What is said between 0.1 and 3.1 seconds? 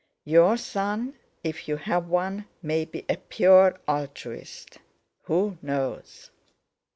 Your son, if you have one, may be